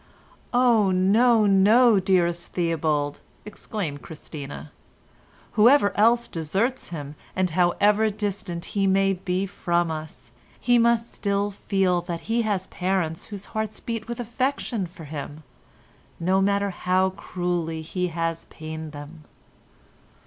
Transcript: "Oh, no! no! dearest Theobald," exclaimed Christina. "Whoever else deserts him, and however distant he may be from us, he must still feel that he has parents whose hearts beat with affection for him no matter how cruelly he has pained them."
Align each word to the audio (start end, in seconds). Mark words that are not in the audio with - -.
"Oh, 0.51 0.89
no! 0.89 1.45
no! 1.45 1.99
dearest 1.99 2.53
Theobald," 2.53 3.19
exclaimed 3.45 4.01
Christina. 4.01 4.71
"Whoever 5.51 5.95
else 5.95 6.27
deserts 6.27 6.89
him, 6.89 7.13
and 7.35 7.51
however 7.51 8.09
distant 8.09 8.65
he 8.73 8.87
may 8.87 9.13
be 9.13 9.45
from 9.45 9.91
us, 9.91 10.31
he 10.59 10.79
must 10.79 11.13
still 11.13 11.51
feel 11.51 12.01
that 12.01 12.21
he 12.21 12.41
has 12.41 12.65
parents 12.65 13.25
whose 13.25 13.45
hearts 13.53 13.79
beat 13.79 14.07
with 14.07 14.19
affection 14.19 14.87
for 14.87 15.03
him 15.03 15.43
no 16.19 16.41
matter 16.41 16.71
how 16.71 17.11
cruelly 17.11 17.83
he 17.83 18.07
has 18.07 18.45
pained 18.45 18.93
them." 18.93 19.25